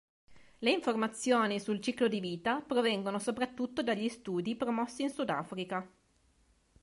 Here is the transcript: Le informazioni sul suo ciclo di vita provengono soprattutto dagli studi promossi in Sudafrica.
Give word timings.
Le 0.57 0.71
informazioni 0.71 1.59
sul 1.59 1.75
suo 1.75 1.79
ciclo 1.83 2.07
di 2.07 2.19
vita 2.19 2.59
provengono 2.61 3.19
soprattutto 3.19 3.83
dagli 3.83 4.09
studi 4.09 4.55
promossi 4.55 5.03
in 5.03 5.11
Sudafrica. 5.11 5.87